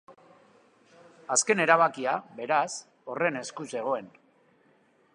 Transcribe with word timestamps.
Azken 1.35 1.61
erabakia, 1.67 2.15
beraz, 2.41 2.65
horren 3.15 3.41
esku 3.45 3.71
zegoen. 3.75 4.13